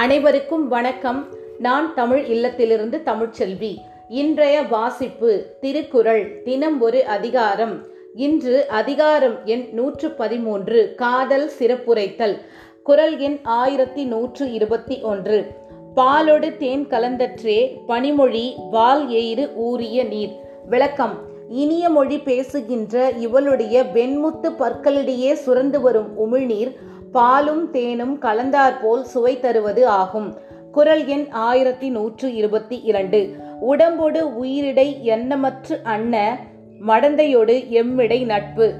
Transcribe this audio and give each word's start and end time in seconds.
அனைவருக்கும் 0.00 0.68
வணக்கம். 0.68 1.26
நான் 1.58 1.94
தமிழ் 1.94 2.24
இல்லத்திலிருந்து 2.24 3.02
தமிழ்ச்செல்வி. 3.04 3.76
இன்றைய 4.08 4.62
வாசிப்பு 4.62 5.56
திருக்குறள் 5.60 6.42
தினம் 6.42 6.80
ஒரு 6.80 7.04
அதிகாரம். 7.04 7.86
இன்று 8.14 8.68
அதிகாரம் 8.68 9.44
எண் 9.44 9.68
நூற்று 9.72 10.10
பதிமூன்று 10.10 10.94
காதல் 10.96 11.50
சிறப்புரைத்தல். 11.58 12.36
குரல் 12.82 13.18
எண் 13.18 13.38
ஆயிரத்தி 13.42 14.04
நூற்று 14.04 14.52
இருபத்தி 14.52 15.00
ஒன்று. 15.02 15.46
பாலொடு 15.94 16.56
தேன் 16.56 16.86
கலந்தற்றே 16.86 17.76
பனிமொழி 17.86 18.54
வால் 18.70 19.08
எயிறு 19.08 19.54
ஊறிய 19.54 20.04
நீர். 20.04 20.32
விளக்கம் 20.68 21.18
இனிய 21.48 21.88
மொழி 21.88 22.18
பேசுகின்ற 22.18 23.10
இவளுடைய 23.10 23.82
வெண்முத்து 23.82 24.50
பற்களிடையே 24.50 25.36
சுரந்து 25.46 25.80
வரும் 25.80 26.08
உமிழ்நீர் 26.18 26.76
பாலும் 27.12 27.70
தேனும் 27.70 28.18
கலந்தாற்போல் 28.18 29.02
சுவை 29.02 29.40
தருவது 29.40 29.88
ஆகும். 29.88 30.36
குரல் 30.72 31.06
எண் 31.06 31.26
ஆயிரத்தி 31.30 31.88
நூற்று 31.88 32.34
இருபத்தி 32.34 32.80
இரண்டு. 32.80 33.34
உடம்போடு 33.60 34.44
உயிரிடை 34.44 35.00
எண்ணமற்று 35.00 35.80
அன்ன 35.82 36.38
மடந்தையோடு 36.86 37.70
எம்மிடை 37.70 38.24
நட்பு. 38.24 38.74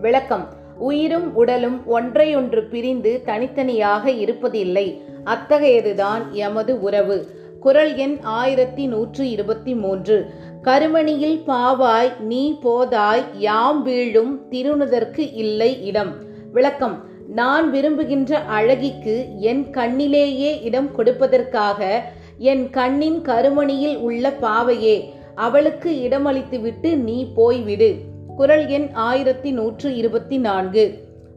விளக்கம். 0.00 0.48
உயிரும் 0.78 1.34
உடலும் 1.34 1.82
ஒன்றையொன்று 1.86 2.68
பிரிந்து 2.68 3.22
தனித்தனியாக 3.24 4.10
இருப்பதில்லை. 4.10 5.00
அத்தகையதுதான் 5.24 6.30
எமது 6.30 6.80
உறவு. 6.80 7.26
குரல் 7.60 7.96
எண் 7.96 8.16
ஆயிரத்தி 8.22 8.86
நூற்று 8.86 9.30
இருபத்தி 9.30 9.74
மூன்று. 9.74 10.30
கருமணியில் 10.62 11.42
பாவாய் 11.46 12.20
நீ 12.20 12.58
போதாய் 12.58 13.24
யாம் 13.38 13.82
வீழும் 13.82 14.40
திருணுதற்கு 14.50 15.32
இல்லை 15.32 15.86
இடம். 15.86 16.14
விளக்கம். 16.52 17.08
நான் 17.34 17.70
விரும்புகின்ற 17.70 18.38
அழகிக்கு 18.38 19.38
என் 19.38 19.66
கண்ணிலேயே 19.70 20.62
இடம் 20.62 20.90
கொடுப்பதற்காக 20.96 22.00
என் 22.38 22.70
கண்ணின் 22.70 23.22
கருமணியில் 23.22 23.96
உள்ள 23.96 24.30
பாவையே 24.30 25.12
அவளுக்கு 25.34 26.08
இடமளித்துவிட்டு 26.08 26.96
நீ 26.96 27.32
போய்விடு. 27.36 27.96
குரல் 28.36 28.66
எண் 28.66 28.88
ஆயிரத்தி 28.92 29.50
நூற்று 29.50 29.96
இருபத்தி 29.96 30.38
நான்கு. 30.38 30.84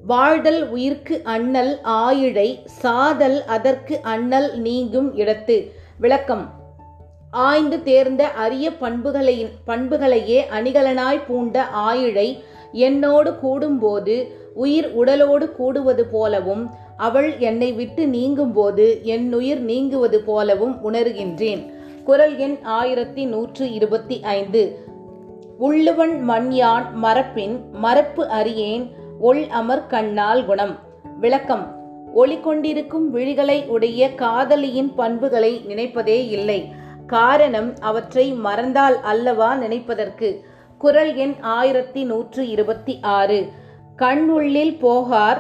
வாழ்தல் 0.05 0.73
உயிர்க்கு 0.73 1.21
அண்ணல் 1.23 1.80
ஆயிழை 1.83 2.59
சாதல் 2.66 3.44
அதற்கு 3.45 3.99
அண்ணல் 4.02 4.59
நீங்கும் 4.59 5.16
இடத்து 5.16 5.71
விளக்கம். 5.97 6.61
ஆய்ந்து 7.31 7.83
தேர்ந்த 7.83 8.27
அரிய 8.27 8.71
பண்புகளை 8.71 9.47
பண்புகளையே 9.66 10.45
அணிகலனாய் 10.59 11.25
பூண்ட 11.27 11.66
ஆயிழை 11.75 12.44
என்னோடு 12.73 13.31
கூடும்போது 13.31 14.27
உயிர் 14.53 14.93
உடலோடு 14.95 15.52
கூடுவது 15.52 16.05
போலவும் 16.05 16.69
அவள் 16.97 17.38
என்னை 17.38 17.71
விட்டு 17.71 18.05
நீங்கும்போது 18.05 19.02
என் 19.02 19.33
உயிர் 19.33 19.61
நீங்குவது 19.61 20.21
போலவும் 20.21 20.93
உணர்கின்றேன். 20.93 21.73
குரல் 22.03 22.38
எண் 22.38 22.57
ஆயிரத்தி 22.63 23.25
நூற்று 23.25 23.71
இருபத்தி 23.71 24.19
ஐந்து. 24.21 24.85
உள்ளுவன் 25.57 26.30
மண்யான் 26.30 26.85
மரப்பின் 27.03 27.69
மரப்பு 27.71 28.27
அறியேன் 28.27 28.91
ஒள் 29.19 29.43
அமர் 29.43 29.87
கண்ணால் 29.87 30.45
குணம். 30.45 30.80
விளக்கம். 31.19 31.81
ஒளி 32.13 32.39
கொண்டிருக்கும் 32.39 33.15
விழிகளை 33.15 33.67
உடைய 33.67 34.15
காதலியின் 34.15 34.95
பண்புகளை 34.95 35.61
நினைப்பதே 35.67 36.27
இல்லை. 36.27 36.71
காரணம் 37.08 37.73
அவற்றை 37.80 38.31
மறந்தால் 38.31 39.02
அல்லவா 39.02 39.55
நினைப்பதற்கு? 39.55 40.52
குரல் 40.84 41.16
எண் 41.16 41.34
ஆயிரத்தி 41.42 42.03
நூற்று 42.03 42.48
இருபத்தி 42.48 43.00
ஆறு. 43.02 43.52
கண்ணுள்ளில் 43.98 44.78
போகார் 44.81 45.38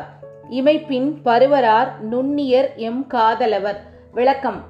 இமைப்பின் 0.49 1.15
பருவரார் 1.25 1.87
நுண்ணியர் 2.11 2.75
எம் 2.75 3.07
காதலவர். 3.07 3.75
விளக்கம். 4.11 4.63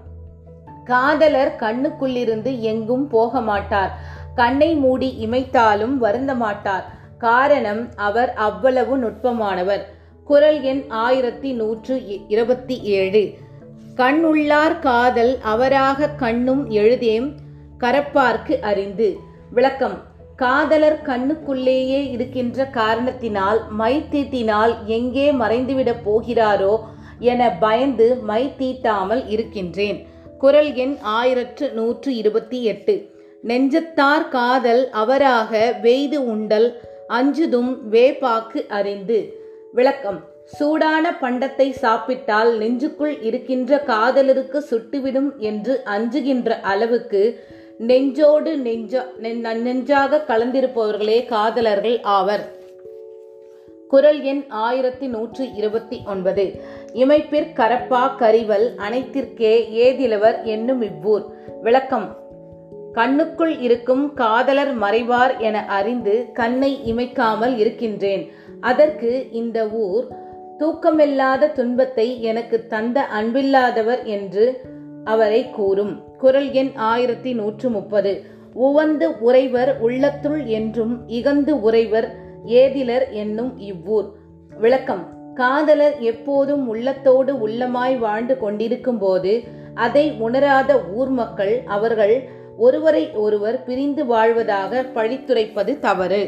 காதலர் 0.84 1.56
கண்ணுக்குள்ளிருந்து 1.60 2.60
எங்கும் 2.60 3.08
போக 3.08 3.42
மாட்டார் 3.42 3.98
கண்ணை 4.36 4.76
மூடி 4.76 5.18
இமைத்தாலும் 5.26 5.98
வருந்த 5.98 6.36
மாட்டார் 6.36 6.86
காரணம் 7.18 7.90
அவர் 7.96 8.34
அவ்வளவு 8.34 8.98
நுட்பமானவர். 8.98 9.82
குரல் 10.24 10.62
எண் 10.62 10.84
ஆயிரத்தி 10.90 11.52
நூற்று 11.52 12.28
இருபத்தி 12.28 12.82
ஏழு. 12.82 13.34
கண் 13.96 14.24
உள்ளார் 14.24 14.80
காதல் 14.80 15.38
அவராக 15.42 16.08
கண்ணும் 16.08 16.70
எழுதேம் 16.70 17.36
கரப்பார்க்கு 17.80 18.60
அறிந்து. 18.60 19.18
விளக்கம். 19.52 20.12
காதலர் 20.36 21.02
கண்ணுக்குள்ளேயே 21.06 22.12
இருக்கின்ற 22.12 22.66
காரணத்தினால் 22.66 23.60
மை 23.70 24.04
தீட்டினால் 24.12 24.74
எங்கே 24.86 25.32
மறைந்துவிடப் 25.32 26.04
போகிறாரோ 26.06 26.80
என 27.20 27.52
பயந்து 27.60 28.16
மை 28.16 28.54
தீட்டாமல் 28.58 29.24
இருக்கின்றேன். 29.28 30.08
குரல் 30.38 30.74
எண் 30.74 30.98
ஆயிரத்து 31.02 31.72
நூற்று 31.72 32.16
இருபத்தி 32.16 32.64
எட்டு. 32.64 33.10
நெஞ்சத்தார் 33.44 34.30
காதல் 34.30 34.90
அவராக 34.90 35.80
வெய்து 35.82 36.16
உண்டல் 36.16 36.82
அஞ்சுதும் 37.10 37.78
வேப்பாக்கு 37.92 38.68
அறிந்து. 38.68 39.42
விளக்கம். 39.74 40.20
சூடான 40.46 41.12
பண்டத்தை 41.22 41.70
சாப்பிட்டால் 41.72 42.58
நெஞ்சுக்குள் 42.58 43.22
இருக்கின்ற 43.22 43.80
காதலருக்கு 43.80 44.66
சுட்டுவிடும் 44.72 45.38
என்று 45.38 45.82
அஞ்சுகின்ற 45.86 46.60
அளவுக்கு 46.60 47.48
நெஞ்சோடு 47.86 48.58
நெஞ்ச 48.58 49.06
நெஞ்சாக 49.56 50.24
கலந்திருப்பவர்களே 50.28 51.26
காதலர்கள் 51.26 52.02
ஆவர். 52.02 52.52
குரல் 53.88 54.22
எண் 54.22 54.44
ஆயிரத்தி 54.48 55.08
நூற்று 55.08 55.54
இருபத்தி 55.54 56.02
ஒன்பது. 56.06 56.62
இமைப்பிற் 56.94 57.54
கரப்பா 57.56 58.10
கரிவல் 58.20 58.68
அனைத்திற்கே 58.78 59.54
ஏதிலவர் 59.72 60.44
என்னும் 60.44 60.82
இவ்வூர். 60.82 61.26
விளக்கம். 61.62 62.18
கண்ணுக்குள் 62.94 63.62
இருக்கும் 63.62 64.14
காதலர் 64.14 64.78
மறைவார் 64.78 65.38
என 65.38 65.66
அறிந்து 65.66 66.30
கண்ணை 66.34 66.94
இமைக்காமல் 66.94 67.58
இருக்கின்றேன். 67.58 68.32
அதற்கு 68.62 69.28
இந்த 69.32 69.70
ஊர் 69.70 70.08
தூக்கமில்லாத 70.60 71.52
துன்பத்தை 71.52 72.22
எனக்கு 72.22 72.68
தந்த 72.68 73.06
அன்பில்லாதவர் 73.20 74.04
என்று 74.04 74.62
அவரை 75.04 75.50
கூறும். 75.50 76.04
குரல் 76.24 76.52
எண் 76.52 76.72
ஆயிரத்தி 76.76 77.34
நூற்று 77.34 77.70
முப்பது. 77.70 78.12
உவந்து 78.54 79.08
உறைவர் 79.26 79.72
உள்ளத்துள் 79.80 80.46
என்றும் 80.46 80.94
இகந்து 81.08 81.54
உறைவர் 81.72 82.08
ஏதிலர் 82.46 83.12
என்னும் 83.12 83.60
இவ்வூர். 83.60 84.08
விளக்கம். 84.60 85.04
காதலர் 85.34 86.00
எப்போதும் 86.00 86.68
உள்ளத்தோடு 86.68 87.48
உள்ளமாய் 87.48 87.98
வாழ்ந்து 87.98 88.38
கொண்டிருக்கும் 88.38 88.98
போது 88.98 89.44
அதை 89.74 90.12
உணராத 90.20 90.84
ஊர் 90.94 91.10
மக்கள் 91.10 91.62
அவர்கள் 91.66 92.30
ஒருவரை 92.58 93.12
ஒருவர் 93.12 93.64
பிரிந்து 93.64 94.06
வாழ்வதாக 94.06 94.86
பழித்துரைப்பது 94.96 95.80
தவறு. 95.80 96.22